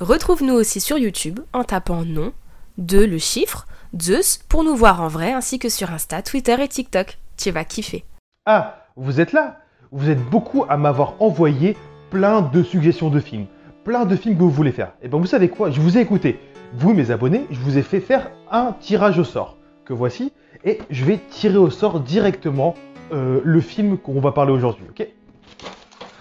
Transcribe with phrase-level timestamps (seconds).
[0.00, 2.32] Retrouve-nous aussi sur YouTube en tapant nom,
[2.76, 3.66] de le chiffre,
[4.00, 7.18] Zeus pour nous voir en vrai ainsi que sur Insta, Twitter et TikTok.
[7.36, 8.04] Tu vas kiffer.
[8.46, 9.58] Ah, vous êtes là?
[9.90, 11.76] Vous êtes beaucoup à m'avoir envoyé
[12.10, 13.46] plein de suggestions de films,
[13.82, 14.92] plein de films que vous voulez faire.
[15.02, 15.72] Et bien vous savez quoi?
[15.72, 16.38] Je vous ai écouté.
[16.74, 20.32] Vous, mes abonnés, je vous ai fait faire un tirage au sort que voici
[20.64, 22.76] et je vais tirer au sort directement
[23.12, 24.84] euh, le film qu'on va parler aujourd'hui.
[24.90, 25.08] Ok?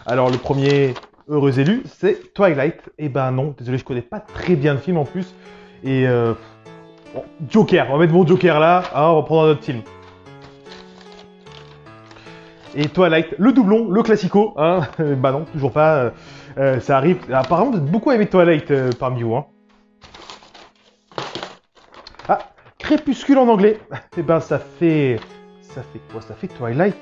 [0.07, 0.95] Alors le premier
[1.27, 2.79] heureux élu, c'est Twilight.
[2.97, 5.33] Et eh ben non, désolé, je connais pas très bien le film en plus.
[5.83, 6.33] Et euh,
[7.49, 9.81] Joker, on va mettre mon Joker là, hein, on va prendre un autre film.
[12.75, 14.81] Et Twilight, le doublon, le classico, hein,
[15.17, 16.09] bah non, toujours pas, euh,
[16.57, 17.17] euh, ça arrive.
[17.31, 19.45] Apparemment, vous êtes beaucoup aimé Twilight parmi vous, hein.
[22.27, 22.39] Ah,
[22.77, 23.79] Crépuscule en anglais.
[24.17, 25.19] Eh ben ça fait,
[25.61, 26.21] ça fait quoi?
[26.21, 26.97] Ça fait Twilight?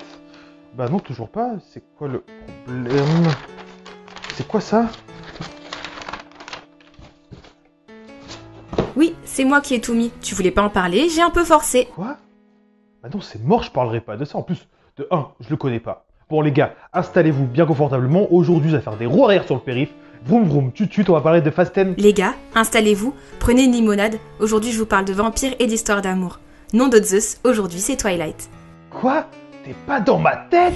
[0.75, 1.53] Bah non, toujours pas.
[1.71, 2.23] C'est quoi le
[2.65, 3.31] problème?
[4.35, 4.89] C'est quoi ça?
[8.97, 10.11] Oui, c'est moi qui ai tout mis.
[10.21, 11.87] Tu voulais pas en parler, j'ai un peu forcé.
[11.95, 12.17] Quoi?
[13.01, 14.37] Bah non, c'est mort, je parlerai pas de ça.
[14.37, 16.05] En plus, de 1, je le connais pas.
[16.29, 18.27] Bon les gars, installez-vous bien confortablement.
[18.33, 19.89] Aujourd'hui, je vais faire des roues arrière sur le périph.
[20.25, 24.17] Vroom vroom, tu on va parler de Fast Les gars, installez-vous, prenez une limonade.
[24.39, 26.39] Aujourd'hui, je vous parle de vampires et d'histoire d'amour.
[26.73, 28.49] Nom de Zeus, aujourd'hui c'est Twilight.
[28.89, 29.27] Quoi?
[29.63, 30.73] T'es pas dans ma tête?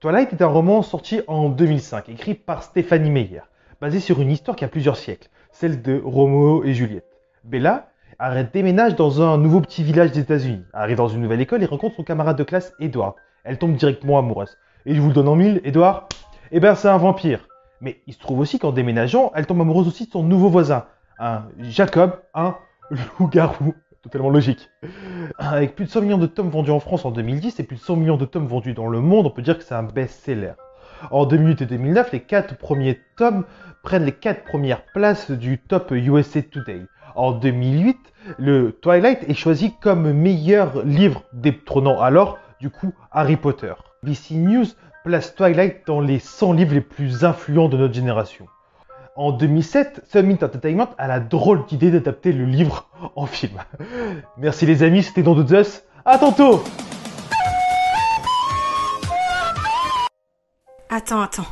[0.00, 3.40] Twilight est un roman sorti en 2005, écrit par Stéphanie Meyer,
[3.80, 7.18] basé sur une histoire qui a plusieurs siècles, celle de Romeo et Juliette.
[7.44, 7.88] Bella
[8.18, 11.66] arrête déménage dans un nouveau petit village des États-Unis, arrive dans une nouvelle école et
[11.66, 13.14] rencontre son camarade de classe Edward.
[13.42, 14.58] Elle tombe directement amoureuse.
[14.84, 16.04] Et je vous le donne en mille, Edward?
[16.50, 17.48] Eh ben c'est un vampire.
[17.80, 20.84] Mais il se trouve aussi qu'en déménageant, elle tombe amoureuse aussi de son nouveau voisin,
[21.18, 22.54] un Jacob, un
[22.90, 23.74] loup-garou
[24.06, 24.70] totalement logique.
[25.38, 27.80] Avec plus de 100 millions de tomes vendus en France en 2010 et plus de
[27.80, 30.52] 100 millions de tomes vendus dans le monde, on peut dire que c'est un best-seller.
[31.10, 33.44] En 2008 et 2009, les 4 premiers tomes
[33.82, 36.82] prennent les 4 premières places du top USA Today.
[37.14, 37.98] En 2008,
[38.38, 43.74] le Twilight est choisi comme meilleur livre détrônant alors, du coup, Harry Potter.
[44.02, 44.66] BC News
[45.04, 48.46] place Twilight dans les 100 livres les plus influents de notre génération.
[49.18, 53.62] En 2007, Summit Entertainment a la drôle d'idée d'adapter le livre en film.
[54.36, 55.84] Merci les amis, c'était Don Zeus.
[56.04, 56.62] À tantôt
[60.90, 61.46] Attends, attends.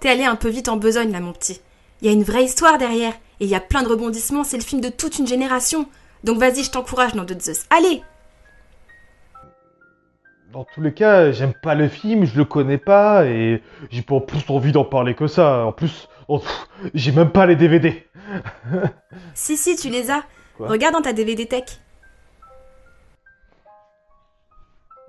[0.00, 1.60] T'es allé un peu vite en besogne là, mon petit.
[2.00, 4.56] Il y a une vraie histoire derrière, et il y a plein de rebondissements, c'est
[4.56, 5.86] le film de toute une génération.
[6.24, 7.66] Donc vas-y, je t'encourage, de Zeus.
[7.68, 8.02] Allez
[10.50, 14.20] dans tous les cas, j'aime pas le film, je le connais pas et j'ai pas
[14.20, 15.64] plus envie d'en parler que ça.
[15.64, 16.42] En plus, oh,
[16.94, 18.06] j'ai même pas les DVD.
[19.34, 20.24] si, si, tu les as.
[20.58, 21.64] Regarde dans ta DVD Tech.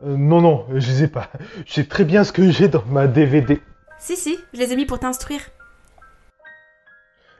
[0.04, 1.30] Euh, non, non, je les ai pas.
[1.66, 3.62] Je sais très bien ce que j'ai dans ma DVD.
[4.00, 5.42] Si, si, je les ai mis pour t'instruire.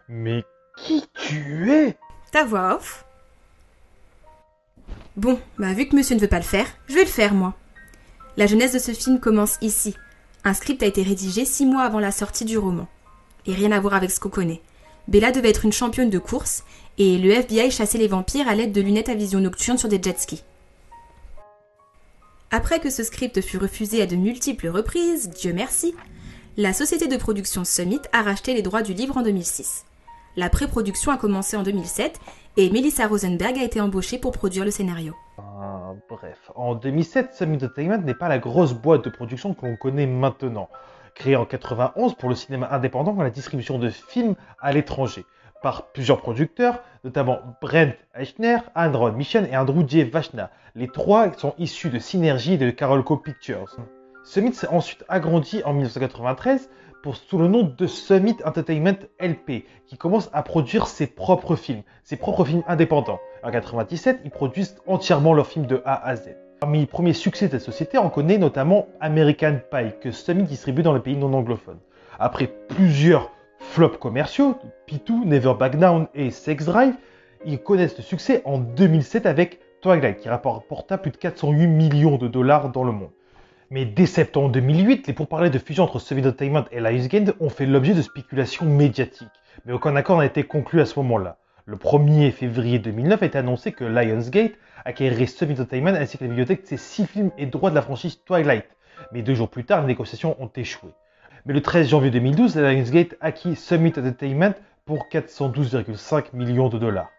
[0.08, 0.44] Mais
[0.78, 1.98] qui tu es?
[2.32, 3.06] Ta voix off.
[5.16, 7.54] Bon, bah vu que monsieur ne veut pas le faire, je vais le faire moi.
[8.36, 9.96] La jeunesse de ce film commence ici.
[10.44, 12.88] Un script a été rédigé six mois avant la sortie du roman.
[13.46, 14.62] Et rien à voir avec ce qu'on connaît.
[15.08, 16.64] Bella devait être une championne de course,
[16.98, 20.02] et le FBI chassait les vampires à l'aide de lunettes à vision nocturne sur des
[20.02, 20.44] jet skis.
[22.52, 25.96] Après que ce script fut refusé à de multiples reprises, Dieu merci,
[26.56, 29.86] la société de production Summit a racheté les droits du livre en 2006.
[30.36, 32.20] La pré-production a commencé en 2007
[32.58, 35.16] et Melissa Rosenberg a été embauchée pour produire le scénario.
[35.40, 39.76] Ah, bref, en 2007, Summit Entertainment n'est pas la grosse boîte de production que l'on
[39.76, 40.70] connaît maintenant.
[41.16, 45.26] Créée en 91 pour le cinéma indépendant et la distribution de films à l'étranger,
[45.62, 50.04] par plusieurs producteurs, notamment Brent Eichner, Andron Mission et Andrew J.
[50.04, 50.50] Vachna.
[50.76, 53.66] Les trois sont issus de Synergy et de Carolco Pictures.
[54.24, 56.70] Summit s'est ensuite agrandi en 1993
[57.12, 62.16] sous le nom de Summit Entertainment LP, qui commence à produire ses propres films, ses
[62.16, 63.20] propres films indépendants.
[63.44, 66.30] En 1997, ils produisent entièrement leurs films de A à Z.
[66.64, 70.82] Parmi les premiers succès de cette société, on connaît notamment American Pie, que Summit distribue
[70.82, 71.82] dans les pays non anglophones.
[72.20, 74.56] Après plusieurs flops commerciaux,
[74.88, 76.94] P2, Never Back Down et Sex Drive,
[77.46, 82.30] ils connaissent le succès en 2007 avec Twilight, qui rapporta plus de 408 millions de
[82.30, 83.12] dollars dans le monde.
[83.70, 87.66] Mais dès septembre 2008, les pourparlers de fusion entre Soviet Entertainment et Lionsgate ont fait
[87.66, 89.28] l'objet de spéculations médiatiques,
[89.66, 91.40] mais aucun accord n'a été conclu à ce moment-là.
[91.66, 96.28] Le 1er février 2009 a été annoncé que Lionsgate acquérirait Soviet Entertainment ainsi que la
[96.28, 98.66] bibliothèque de ses six films et droits de la franchise Twilight.
[99.14, 100.90] mais deux jours plus tard, les négociations ont échoué.
[101.46, 104.54] Mais le 13 janvier 2012, Lionsgate acquit Summit Entertainment
[104.86, 107.10] pour 412,5 millions de dollars.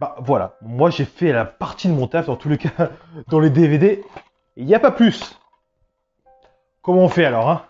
[0.00, 2.92] Bah voilà, moi j'ai fait la partie de mon taf, dans tous les cas,
[3.28, 4.04] dans les DVD,
[4.56, 5.36] il n'y a pas plus.
[6.80, 7.64] Comment on fait alors, hein?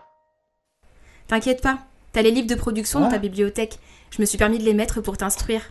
[1.29, 1.79] T'inquiète pas,
[2.12, 3.79] t'as les livres de production dans ta bibliothèque.
[4.11, 5.62] Je me suis permis de les mettre pour t'instruire.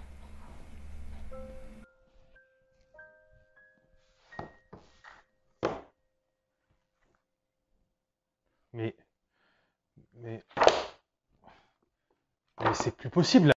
[10.28, 10.44] Mais.
[12.74, 13.52] C'est plus possible.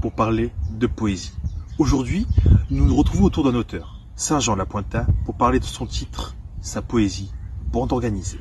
[0.00, 1.32] Pour parler de poésie.
[1.78, 2.26] Aujourd'hui,
[2.70, 7.32] nous nous retrouvons autour d'un auteur, Saint-Jean Lapointin, pour parler de son titre, sa poésie,
[7.66, 8.40] bande organisée.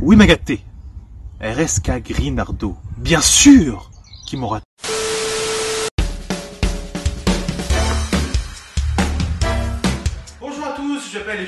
[0.00, 0.60] Oui, Magaté,
[1.40, 3.90] RSK Grinardo, bien sûr,
[4.26, 4.60] qui m'aura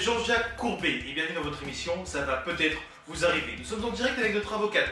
[0.06, 2.76] Jean-Jacques Courbet et bienvenue dans votre émission Ça va peut-être
[3.08, 3.56] vous arriver.
[3.58, 4.88] Nous sommes en direct avec notre avocate.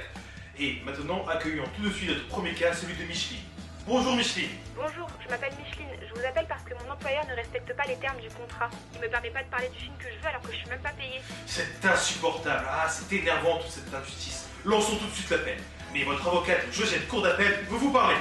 [0.59, 3.39] Et maintenant, accueillons tout de suite notre premier cas, celui de Micheline.
[3.87, 4.51] Bonjour Micheline.
[4.75, 5.87] Bonjour, je m'appelle Micheline.
[6.03, 8.69] Je vous appelle parce que mon employeur ne respecte pas les termes du contrat.
[8.93, 10.69] Il me permet pas de parler du film que je veux alors que je suis
[10.69, 11.21] même pas payée.
[11.47, 12.67] C'est insupportable.
[12.69, 14.49] Ah, c'est énervant toute cette injustice.
[14.65, 15.59] Lançons tout de suite l'appel.
[15.93, 18.17] Mais votre avocate, Josiane Cour d'appel, veut vous parler.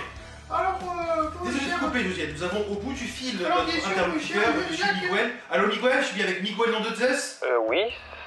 [0.51, 2.31] Alors, euh, Désolé de couper, Josiane.
[2.34, 4.42] Nous avons au bout du fil Alors, notre interlocuteur,
[4.72, 5.01] Jacques.
[5.04, 5.31] Miguel.
[5.51, 7.80] Allô Miguel, je suis bien avec Miguel Nandezes Euh, oui,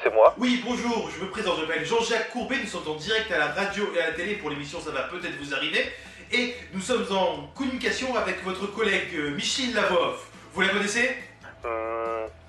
[0.02, 0.34] c'est moi.
[0.38, 3.46] Oui, bonjour, je me présente, je m'appelle Jean-Jacques Courbet, nous sommes en direct à la
[3.46, 5.84] radio et à la télé pour l'émission Ça va peut-être vous arriver.
[6.32, 10.26] Et nous sommes en communication avec votre collègue euh, Micheline Lavoff.
[10.54, 11.16] Vous la connaissez?
[11.64, 11.70] Hum,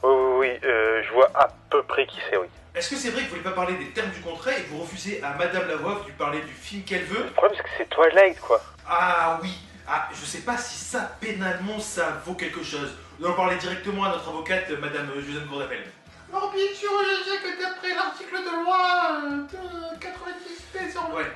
[0.04, 2.48] oui, oui, oui, euh, je vois à peu près qui c'est, oui.
[2.74, 4.70] Est-ce que c'est vrai que vous voulez pas parler des termes du contrat et que
[4.70, 7.24] vous refusez à Madame Lavoff de lui parler du film qu'elle veut?
[7.24, 8.62] Le problème, c'est que c'est Twilight, quoi.
[8.90, 9.52] Ah oui
[9.88, 12.94] Ah, je sais pas si ça, pénalement, ça vaut quelque chose.
[13.20, 15.84] Nous allons parler directement à notre avocate, Madame Josiane Gourdapel.
[16.32, 21.32] Alors, bien sûr, je sais que d'après l'article de loi euh, de 90 sur Ouais.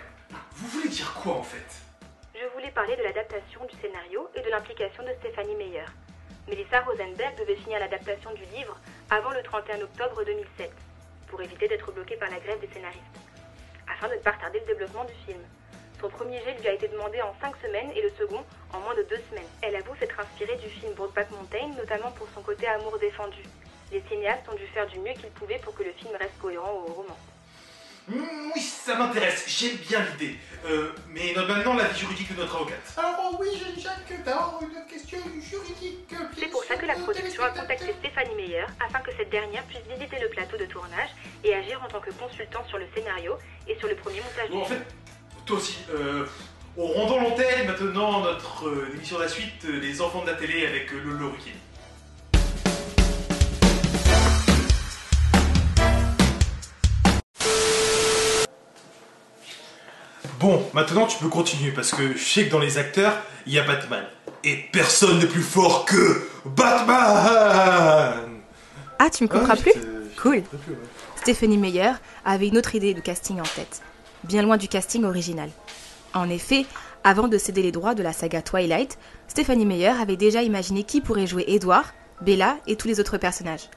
[0.53, 1.65] Vous voulez dire quoi en fait?
[2.33, 5.85] Je voulais parler de l'adaptation du scénario et de l'implication de Stéphanie Meyer.
[6.47, 8.77] Melissa Rosenberg devait finir l'adaptation du livre
[9.09, 10.71] avant le 31 octobre 2007,
[11.27, 13.19] pour éviter d'être bloquée par la grève des scénaristes,
[13.91, 15.41] afin de ne pas retarder le développement du film.
[16.01, 18.43] Son premier jet lui a été demandé en 5 semaines et le second
[18.73, 19.47] en moins de 2 semaines.
[19.61, 23.43] Elle avoue s'être inspirée du film Brokeback Mountain, notamment pour son côté amour défendu.
[23.91, 26.71] Les cinéastes ont dû faire du mieux qu'ils pouvaient pour que le film reste cohérent
[26.71, 27.17] au roman.
[28.07, 30.35] Hmm, Oui, ça m'intéresse, j'aime bien l'idée.
[30.65, 32.81] Euh, mais non, maintenant, l'avis juridique de notre avocate.
[32.97, 36.11] Alors, oui, Jean-Jacques, d'abord une question juridique.
[36.37, 39.83] C'est pour ça que la production a contacté Stéphanie Meyer afin que cette dernière puisse
[39.87, 41.09] visiter le plateau de tournage
[41.43, 43.37] et agir en tant que consultant sur le scénario
[43.67, 44.81] et sur le premier montage Bon, du en fait,
[45.45, 46.25] toi aussi, euh,
[46.77, 50.35] on rendant l'antenne maintenant notre euh, émission de la suite, euh, Les enfants de la
[50.35, 51.53] télé avec euh, Lolo Ruquier.
[60.39, 63.13] Bon, maintenant tu peux continuer parce que je sais que dans les acteurs,
[63.45, 64.03] il y a Batman.
[64.43, 66.97] Et personne n'est plus fort que Batman
[68.99, 69.71] Ah, tu me couperas Ah, plus?
[69.75, 69.85] je te-
[70.15, 70.41] je Cool.
[70.41, 70.77] plus, ouais.
[71.15, 71.91] Stéphanie Meyer
[72.25, 73.81] avait une autre idée de casting en tête,
[74.23, 75.49] bien loin du casting original.
[76.13, 76.65] En effet,
[77.03, 78.97] avant de céder les droits de la saga Twilight,
[79.27, 81.85] Stéphanie Meyer avait déjà imaginé qui pourrait jouer Edward,
[82.21, 83.69] Bella et tous les autres personnages.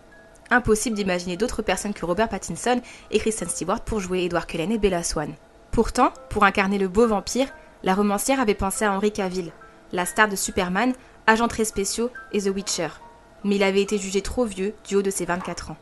[0.51, 4.79] Impossible d'imaginer d'autres personnes que Robert Pattinson et Kristen Stewart pour jouer Edward Cullen et
[4.79, 5.33] Bella Swan.
[5.71, 7.49] Pourtant, pour incarner le beau vampire,
[7.83, 9.53] la romancière avait pensé à Henry Cavill,
[9.93, 10.93] la star de Superman,
[11.27, 12.89] agents très spéciaux et The Witcher.
[13.43, 15.77] Mais il avait été jugé trop vieux du haut de ses 24 ans.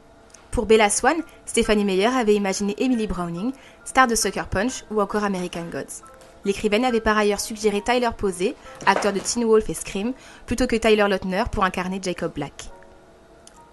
[0.52, 1.16] Pour Bella Swan,
[1.46, 3.52] Stephanie Meyer avait imaginé Emily Browning,
[3.86, 6.04] star de Sucker Punch ou encore American Gods.
[6.44, 8.54] L'écrivaine avait par ailleurs suggéré Tyler Posey,
[8.84, 10.12] acteur de Teen Wolf et Scream,
[10.44, 12.70] plutôt que Tyler Lautner pour incarner Jacob Black.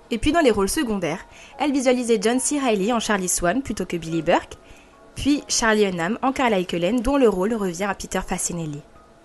[0.09, 1.25] Et puis dans les rôles secondaires,
[1.59, 2.57] elle visualisait John C.
[2.57, 4.55] Reilly en Charlie Swan plutôt que Billy Burke,
[5.15, 8.81] puis Charlie Hunnam en Carla Cullen dont le rôle revient à Peter Facinelli.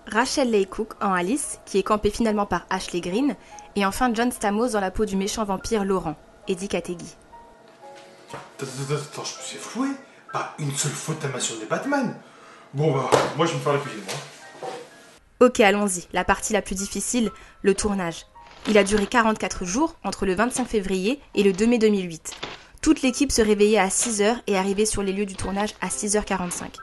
[0.07, 3.37] Rachel Leigh Cook en Alice, qui est campée finalement par Ashley Greene,
[3.77, 6.15] et enfin John Stamos dans la peau du méchant vampire Laurent,
[6.49, 7.15] Eddie Kategi.
[8.33, 9.87] Attends, je me suis floué.
[10.31, 12.15] Pas une seule fois t'as mentionné Batman.
[12.73, 14.69] Bon bah, moi je vais me faire la cuisine, moi.
[15.41, 17.29] Ok, allons-y, la partie la plus difficile,
[17.61, 18.25] le tournage.
[18.67, 22.33] Il a duré 44 jours, entre le 25 février et le 2 mai 2008.
[22.81, 26.77] Toute l'équipe se réveillait à 6h et arrivait sur les lieux du tournage à 6h45.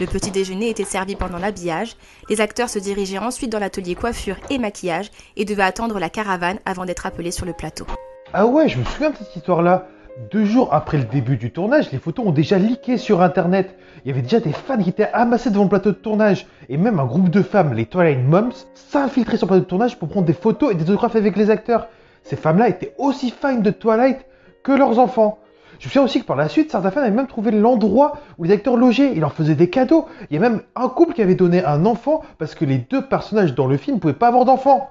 [0.00, 1.96] Le petit déjeuner était servi pendant l'habillage,
[2.28, 6.58] les acteurs se dirigeaient ensuite dans l'atelier coiffure et maquillage et devaient attendre la caravane
[6.64, 7.86] avant d'être appelés sur le plateau.
[8.32, 9.88] Ah ouais, je me souviens de cette histoire-là.
[10.28, 13.74] Deux jours après le début du tournage, les photos ont déjà leaké sur internet.
[14.04, 16.46] Il y avait déjà des fans qui étaient amassés devant le plateau de tournage.
[16.68, 19.98] Et même un groupe de femmes, les Twilight Moms, s'infiltraient sur le plateau de tournage
[19.98, 21.88] pour prendre des photos et des autographes avec les acteurs.
[22.22, 24.26] Ces femmes-là étaient aussi fans de Twilight
[24.62, 25.38] que leurs enfants.
[25.78, 28.44] Je me souviens aussi que par la suite, certaines femmes avaient même trouvé l'endroit où
[28.44, 29.12] les acteurs logeaient.
[29.14, 30.06] Ils leur faisaient des cadeaux.
[30.30, 33.06] Il y a même un couple qui avait donné un enfant parce que les deux
[33.06, 34.90] personnages dans le film ne pouvaient pas avoir d'enfant.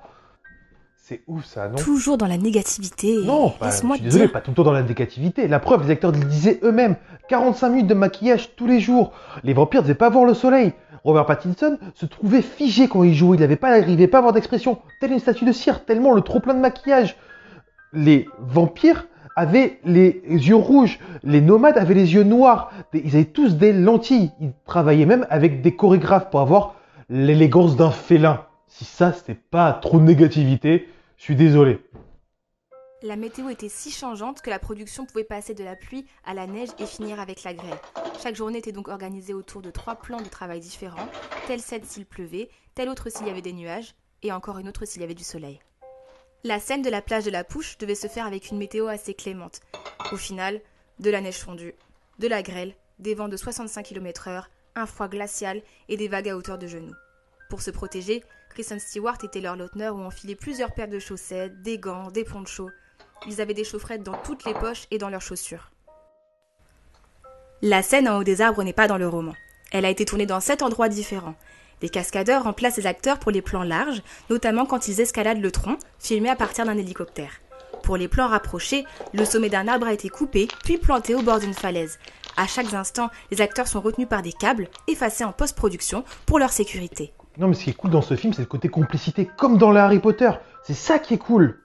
[1.10, 3.18] C'est ouf ça, non Toujours dans la négativité.
[3.26, 4.32] Non, pas, je Laisse-moi suis désolé, dire.
[4.32, 5.48] pas tout le temps dans la négativité.
[5.48, 6.98] La preuve, les acteurs le disaient eux-mêmes.
[7.30, 9.12] 45 minutes de maquillage tous les jours.
[9.44, 10.72] Les vampires ne devaient pas voir le soleil.
[11.04, 13.38] Robert Pattinson se trouvait figé quand il jouait.
[13.38, 14.78] Il n'avait pas, n'arrivait pas à avoir d'expression.
[15.02, 17.18] Telle une statue de cire, tellement le trop plein de maquillage.
[17.92, 21.00] Les vampires avaient les yeux rouges.
[21.24, 22.72] Les nomades avaient les yeux noirs.
[22.94, 24.30] Ils avaient tous des lentilles.
[24.40, 26.76] Ils travaillaient même avec des chorégraphes pour avoir
[27.10, 28.44] l'élégance d'un félin.
[28.68, 30.88] Si ça, c'était pas trop de négativité,
[31.20, 31.82] je suis désolé.
[33.02, 36.48] La météo était si changeante que la production pouvait passer de la pluie à la
[36.48, 37.78] neige et finir avec la grêle.
[38.24, 41.10] Chaque journée était donc organisée autour de trois plans de travail différents,
[41.46, 44.86] tel set s'il pleuvait, tel autre s'il y avait des nuages, et encore une autre
[44.86, 45.60] s'il y avait du soleil.
[46.46, 49.14] La scène de la plage de la Pouche devait se faire avec une météo assez
[49.14, 49.60] clémente.
[50.14, 50.62] Au final,
[51.00, 51.76] de la neige fondue,
[52.20, 54.46] de la grêle, des vents de 65 km/h,
[54.76, 56.96] un froid glacial et des vagues à hauteur de genoux.
[57.50, 58.24] Pour se protéger,
[58.60, 62.70] Kristen Stewart et Taylor Lautner ont enfilé plusieurs paires de chaussettes, des gants, des ponchos.
[63.26, 65.72] Ils avaient des chaufferettes dans toutes les poches et dans leurs chaussures.
[67.62, 69.34] La scène en haut des arbres n'est pas dans le roman.
[69.72, 71.36] Elle a été tournée dans sept endroits différents.
[71.82, 75.78] Les cascadeurs remplacent les acteurs pour les plans larges, notamment quand ils escaladent le tronc,
[75.98, 77.40] filmé à partir d'un hélicoptère.
[77.84, 81.40] Pour les plans rapprochés, le sommet d'un arbre a été coupé, puis planté au bord
[81.40, 81.98] d'une falaise.
[82.36, 86.52] À chaque instant, les acteurs sont retenus par des câbles, effacés en post-production pour leur
[86.52, 87.14] sécurité.
[87.40, 89.72] Non, mais ce qui est cool dans ce film, c'est le côté complicité, comme dans
[89.72, 90.30] les Harry Potter.
[90.62, 91.58] C'est ça qui est cool.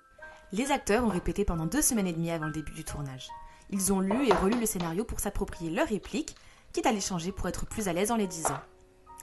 [0.52, 3.26] Les acteurs ont répété pendant deux semaines et demie avant le début du tournage.
[3.71, 6.37] Ils ont lu et relu le scénario pour s'approprier leurs répliques,
[6.73, 8.61] quitte à les changer pour être plus à l'aise en les disant.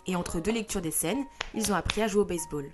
[0.08, 2.66] Et entre deux lectures des scènes, ils ont appris à jouer au baseball.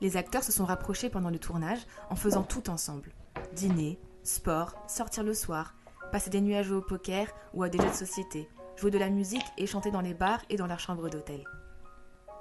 [0.00, 3.10] Les acteurs se sont rapprochés pendant le tournage en faisant tout ensemble.
[3.54, 5.74] Dîner, sport, sortir le soir,
[6.12, 8.98] passer des nuits à jouer au poker ou à des jeux de société, jouer de
[8.98, 11.44] la musique et chanter dans les bars et dans leurs chambres d'hôtel.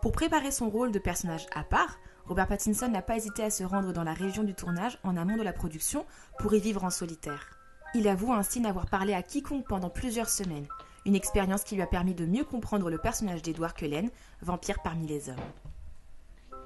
[0.02, 3.66] Pour préparer son rôle de personnage à part, Robert Pattinson n'a pas hésité à se
[3.66, 6.06] rendre dans la région du tournage en amont de la production
[6.38, 7.50] pour y vivre en solitaire.
[7.94, 10.68] Il avoue ainsi n'avoir parlé à quiconque pendant plusieurs semaines,
[11.06, 14.10] une expérience qui lui a permis de mieux comprendre le personnage d'Edward Cullen,
[14.42, 15.36] vampire parmi les hommes.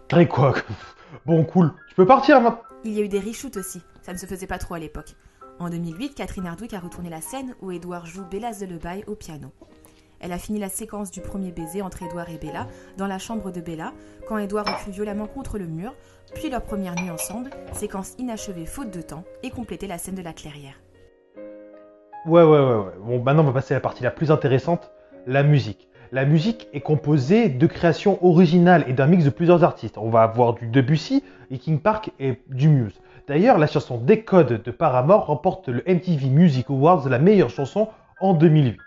[0.10, 0.54] Très quoi
[1.26, 1.74] Bon, cool.
[1.90, 2.62] Tu peux partir maintenant.
[2.84, 5.16] Il y a eu des reshoots aussi, ça ne se faisait pas trop à l'époque.
[5.58, 9.52] En 2008, Catherine Hardwick a retourné la scène où Edward joue Bella Lullaby au piano.
[10.24, 13.52] Elle a fini la séquence du premier baiser entre Edward et Bella dans la chambre
[13.52, 13.92] de Bella,
[14.26, 15.94] quand Edward recule violemment contre le mur,
[16.34, 20.22] puis leur première nuit ensemble, séquence inachevée faute de temps, et compléter la scène de
[20.22, 20.80] la clairière.
[22.26, 22.92] Ouais, ouais, ouais, ouais.
[23.02, 24.92] Bon, maintenant, on va passer à la partie la plus intéressante,
[25.28, 25.90] la musique.
[26.14, 29.98] La musique est composée de créations originales et d'un mix de plusieurs artistes.
[29.98, 32.98] On va avoir du Debussy, et King Park et du Muse.
[33.28, 37.90] D'ailleurs, la chanson Décode de Paramore remporte le MTV Music Awards la meilleure chanson
[38.22, 38.78] en 2008.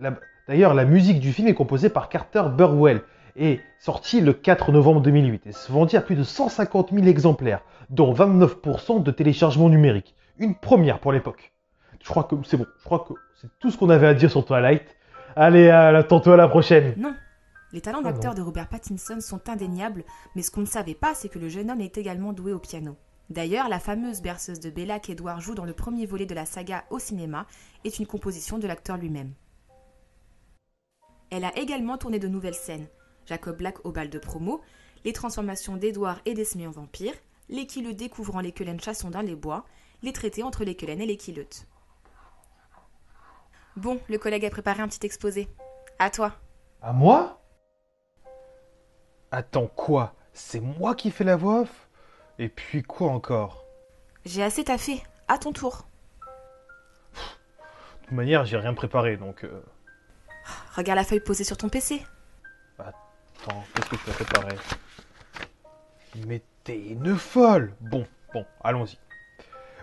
[0.00, 0.14] La-
[0.48, 3.02] D'ailleurs, la musique du film est composée par Carter Burwell
[3.34, 7.62] et sortie le 4 novembre 2008 et se vendit à plus de 150 000 exemplaires,
[7.90, 10.14] dont 29% de téléchargement numérique.
[10.38, 11.52] Une première pour l'époque.
[12.00, 12.66] Je crois que c'est bon.
[12.78, 14.96] Je crois que c'est tout ce qu'on avait à dire sur Twilight.
[15.34, 16.94] Allez, à, tantôt à la prochaine.
[16.96, 17.14] Non
[17.72, 20.04] Les talents d'acteur de Robert Pattinson sont indéniables,
[20.36, 22.60] mais ce qu'on ne savait pas, c'est que le jeune homme est également doué au
[22.60, 22.96] piano.
[23.30, 26.84] D'ailleurs, la fameuse berceuse de Bella qu'Edward joue dans le premier volet de la saga
[26.90, 27.46] au cinéma
[27.84, 29.32] est une composition de l'acteur lui-même.
[31.30, 32.88] Elle a également tourné de nouvelles scènes.
[33.26, 34.60] Jacob Black au bal de promo,
[35.04, 37.14] les transformations d'Edward et d'Esmé en vampire,
[37.48, 39.64] les Quilleux découvrant les Cullen chassons dans les bois,
[40.02, 41.66] les traités entre les Cullen et les Quilleutes.
[43.76, 45.48] Bon, le collègue a préparé un petit exposé.
[45.98, 46.32] À toi.
[46.80, 47.42] À moi?
[49.32, 50.14] Attends, quoi?
[50.32, 51.88] C'est moi qui fais la voix off?
[52.38, 53.64] Et puis quoi encore?
[54.24, 55.02] J'ai assez taffé.
[55.28, 55.86] À ton tour.
[57.12, 57.18] De
[58.02, 59.42] toute manière, j'ai rien préparé, donc...
[59.42, 59.60] euh,
[60.76, 62.02] Regarde la feuille posée sur ton PC.
[62.78, 64.56] Attends, qu'est-ce que tu as préparé
[66.26, 68.98] Mais t'es une folle Bon, bon, allons-y.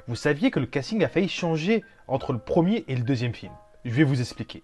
[0.07, 3.53] Vous saviez que le casting a failli changer entre le premier et le deuxième film.
[3.85, 4.61] Je vais vous expliquer.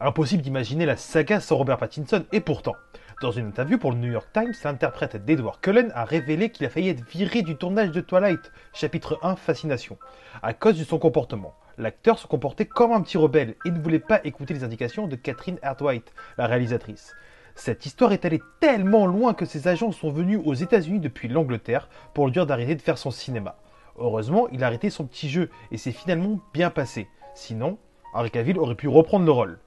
[0.00, 2.76] Impossible d'imaginer la saga sans Robert Pattinson, et pourtant,
[3.20, 6.68] dans une interview pour le New York Times, l'interprète d'Edward Cullen a révélé qu'il a
[6.68, 9.98] failli être viré du tournage de Twilight, chapitre 1 Fascination,
[10.40, 11.54] à cause de son comportement.
[11.78, 15.16] L'acteur se comportait comme un petit rebelle et ne voulait pas écouter les indications de
[15.16, 17.16] Catherine Hardwhite, la réalisatrice.
[17.56, 21.88] Cette histoire est allée tellement loin que ses agents sont venus aux États-Unis depuis l'Angleterre
[22.14, 23.56] pour lui dire d'arrêter de faire son cinéma.
[23.96, 27.08] Heureusement, il a arrêté son petit jeu et c'est finalement bien passé.
[27.34, 27.78] Sinon,
[28.14, 29.58] Henry Cavill aurait pu reprendre le rôle.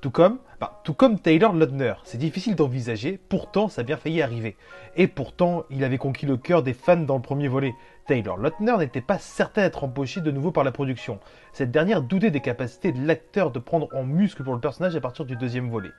[0.00, 4.22] Tout comme, bah, tout comme Taylor Lautner, c'est difficile d'envisager, pourtant ça a bien failli
[4.22, 4.56] arriver.
[4.96, 7.74] Et pourtant, il avait conquis le cœur des fans dans le premier volet.
[8.06, 11.20] Taylor Lautner n'était pas certain d'être embauché de nouveau par la production.
[11.52, 15.00] Cette dernière doutait des capacités de l'acteur de prendre en muscle pour le personnage à
[15.02, 15.90] partir du deuxième volet.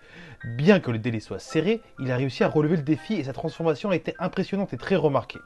[0.58, 3.34] Bien que le délai soit serré, il a réussi à relever le défi et sa
[3.34, 5.40] transformation a été impressionnante et très remarquée.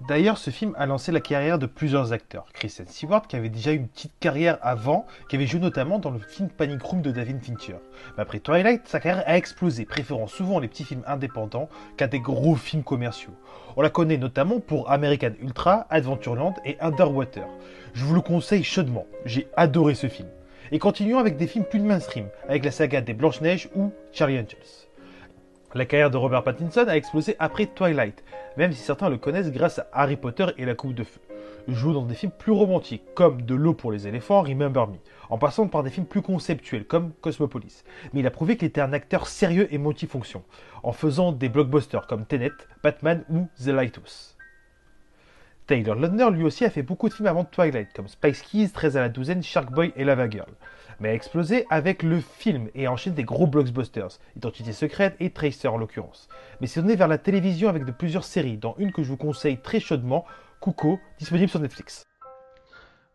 [0.00, 2.46] D'ailleurs, ce film a lancé la carrière de plusieurs acteurs.
[2.52, 6.18] Kristen Stewart, qui avait déjà une petite carrière avant, qui avait joué notamment dans le
[6.18, 7.76] film Panic Room de David Fincher.
[8.16, 12.20] Mais après Twilight, sa carrière a explosé, préférant souvent les petits films indépendants qu'à des
[12.20, 13.34] gros films commerciaux.
[13.76, 17.46] On la connaît notamment pour American Ultra, Adventureland et Underwater.
[17.94, 20.28] Je vous le conseille chaudement, j'ai adoré ce film.
[20.72, 24.88] Et continuons avec des films plus mainstream, avec la saga des Blanches-Neiges ou Charlie Angels.
[25.74, 28.22] La carrière de Robert Pattinson a explosé après Twilight,
[28.56, 31.18] même si certains le connaissent grâce à Harry Potter et la Coupe de Feu.
[31.66, 34.98] Il joue dans des films plus romantiques, comme De l'eau pour les éléphants, Remember Me,
[35.30, 37.82] en passant par des films plus conceptuels, comme Cosmopolis.
[38.12, 40.44] Mais il a prouvé qu'il était un acteur sérieux et multifonction,
[40.84, 42.52] en faisant des blockbusters comme Tenet,
[42.84, 44.36] Batman ou The Lighthouse.
[45.66, 48.96] Taylor Lautner lui aussi a fait beaucoup de films avant Twilight, comme Spice Keys, 13
[48.96, 50.52] à la douzaine, Shark Boy et Lava Girl
[51.00, 55.30] mais a explosé avec le film et a enchaîné des gros blockbusters, Identité secrète et
[55.30, 56.28] Tracer en l'occurrence.
[56.60, 59.16] Mais c'est tourné vers la télévision avec de plusieurs séries, dont une que je vous
[59.16, 60.24] conseille très chaudement,
[60.60, 62.04] Cuco, disponible sur Netflix.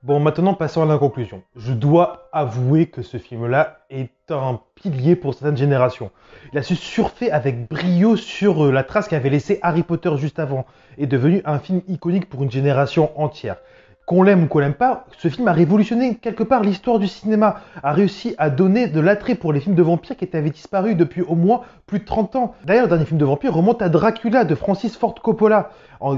[0.01, 1.43] Bon, maintenant passons à la conclusion.
[1.57, 6.12] Je dois avouer que ce film-là est un pilier pour certaines générations.
[6.53, 10.39] Il a su surfer avec brio sur euh, la trace qu'avait laissée Harry Potter juste
[10.39, 10.65] avant,
[10.98, 13.57] et devenu un film iconique pour une génération entière
[14.10, 17.62] qu'on l'aime ou qu'on l'aime pas, ce film a révolutionné quelque part l'histoire du cinéma,
[17.84, 21.22] a réussi à donner de l'attrait pour les films de vampires qui avaient disparu depuis
[21.22, 22.56] au moins plus de 30 ans.
[22.66, 25.70] D'ailleurs, le dernier film de vampire remonte à Dracula de Francis Ford Coppola,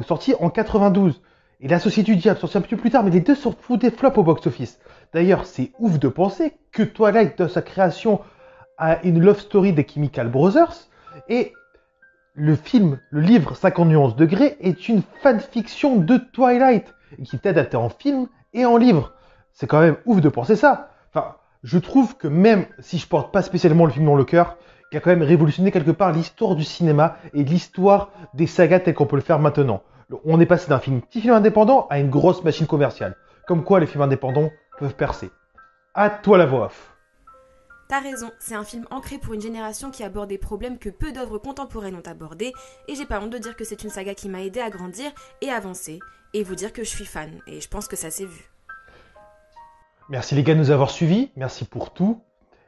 [0.07, 1.21] sorti en 92.
[1.59, 3.75] Et La Société du Diable, sorti un peu plus tard, mais les deux sont fous
[3.75, 4.79] des flops au box-office.
[5.13, 8.21] D'ailleurs, c'est ouf de penser que Twilight, dans sa création,
[8.77, 10.87] a une love story des Chemical Brothers,
[11.27, 11.51] et
[12.35, 17.77] le film, le livre 50 nuances degrés est une fanfiction de Twilight qui est adapté
[17.77, 19.13] en film et en livre.
[19.53, 20.89] C'est quand même ouf de penser ça.
[21.13, 24.57] Enfin, je trouve que même si je porte pas spécialement le film dans le cœur,
[24.91, 28.93] il a quand même révolutionné quelque part l'histoire du cinéma et l'histoire des sagas telles
[28.93, 29.83] qu'on peut le faire maintenant.
[30.25, 33.15] On est passé d'un film petit film indépendant à une grosse machine commerciale.
[33.47, 35.31] Comme quoi les films indépendants peuvent percer.
[35.93, 36.90] À toi la voix off.
[37.91, 41.11] T'as raison, c'est un film ancré pour une génération qui aborde des problèmes que peu
[41.11, 42.53] d'œuvres contemporaines ont abordés,
[42.87, 45.11] et j'ai pas honte de dire que c'est une saga qui m'a aidé à grandir
[45.41, 45.99] et avancer,
[46.33, 48.49] et vous dire que je suis fan, et je pense que ça s'est vu.
[50.07, 52.21] Merci les gars de nous avoir suivis, merci pour tout.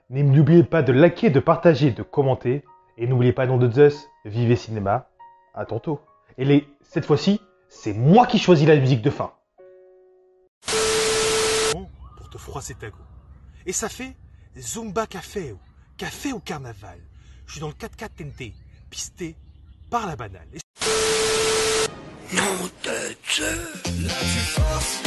[0.09, 2.65] N'oubliez pas de liker, de partager, de commenter,
[2.97, 5.07] et n'oubliez pas, nom de Zeus, vivez cinéma,
[5.53, 6.01] à tantôt.
[6.37, 9.31] Et les, cette fois-ci, c'est moi qui choisis la musique de fin.
[12.17, 12.97] Pour te froisser ta go.
[13.65, 14.17] Et ça fait
[14.59, 15.59] Zumba Café ou
[15.97, 16.99] Café au Carnaval.
[17.47, 18.53] Je suis dans le 4x4 TNT,
[18.89, 19.35] pisté
[19.89, 20.47] par la banane.
[20.53, 20.59] Et...
[22.35, 25.01] Non de Dieu Là tu forces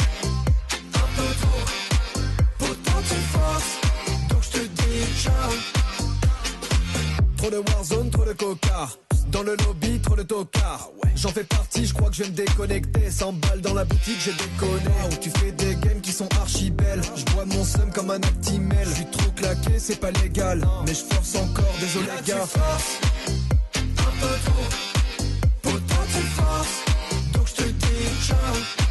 [0.73, 1.65] un peu trop.
[2.57, 3.81] Pourtant tu forces
[4.29, 5.51] Donc je te dis ciao.
[7.37, 8.89] Trop de Warzone, trop de coca
[9.31, 10.89] dans le lobby, trop le tocard.
[11.15, 13.11] J'en fais partie, je crois que je vais me déconnecter.
[13.11, 14.95] 100 balles dans la boutique, j'ai déconné.
[15.11, 17.01] Où tu fais des games qui sont archi belles.
[17.15, 18.87] Je bois mon seum comme un actimel.
[18.87, 20.65] Je suis trop claqué, c'est pas légal.
[20.85, 22.45] Mais je force encore, désolé gars.
[23.97, 24.67] Un peu trop.
[25.61, 26.83] Pourtant tu forces.
[27.33, 28.86] Donc je te dis ciao.